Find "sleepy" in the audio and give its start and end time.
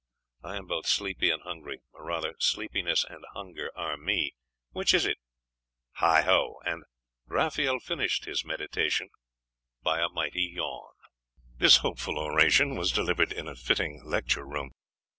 0.87-1.29